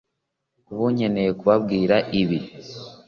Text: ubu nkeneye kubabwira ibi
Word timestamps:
ubu 0.71 0.85
nkeneye 0.93 1.31
kubabwira 1.39 1.95
ibi 2.21 2.39